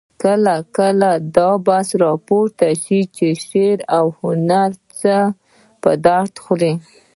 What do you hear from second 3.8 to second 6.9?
او هنر څه په درد خوري؟